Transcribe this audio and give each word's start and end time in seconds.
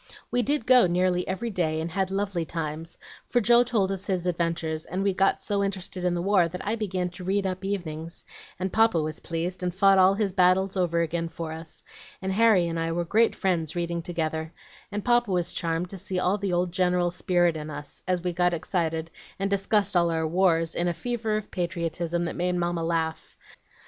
We 0.31 0.41
did 0.41 0.65
go 0.65 0.87
nearly 0.87 1.27
every 1.27 1.51
day, 1.51 1.79
and 1.79 1.91
had 1.91 2.09
lovely 2.09 2.43
times; 2.43 2.97
for 3.27 3.39
Joe 3.39 3.63
told 3.63 3.91
us 3.91 4.07
his 4.07 4.25
adventures, 4.25 4.83
and 4.85 5.03
we 5.03 5.13
got 5.13 5.43
so 5.43 5.63
interested 5.63 6.03
in 6.03 6.15
the 6.15 6.23
war 6.23 6.47
that 6.47 6.67
I 6.67 6.75
began 6.75 7.11
to 7.11 7.23
read 7.23 7.45
up 7.45 7.63
evenings, 7.63 8.25
and 8.59 8.73
Papa 8.73 8.99
was 8.99 9.19
pleased, 9.19 9.61
and 9.61 9.71
fought 9.75 9.99
all 9.99 10.15
his 10.15 10.31
battles 10.31 10.75
over 10.75 11.01
again 11.01 11.29
for 11.29 11.51
us, 11.51 11.83
and 12.19 12.33
Harry 12.33 12.67
and 12.67 12.79
I 12.79 12.91
were 12.93 13.05
great 13.05 13.35
friends 13.35 13.75
reading 13.75 14.01
together, 14.01 14.51
and 14.91 15.05
Papa 15.05 15.29
was 15.31 15.53
charmed 15.53 15.89
to 15.91 15.99
see 15.99 16.17
the 16.17 16.51
old 16.51 16.71
General's 16.71 17.15
spirit 17.15 17.55
in 17.55 17.69
us, 17.69 18.01
as 18.07 18.23
we 18.23 18.33
got 18.33 18.55
excited 18.55 19.11
and 19.37 19.51
discussed 19.51 19.95
all 19.95 20.09
our 20.09 20.25
wars 20.25 20.73
in 20.73 20.87
a 20.87 20.95
fever 20.95 21.37
of 21.37 21.51
patriotism 21.51 22.25
that 22.25 22.35
made 22.35 22.55
Mamma 22.55 22.83
laugh. 22.83 23.37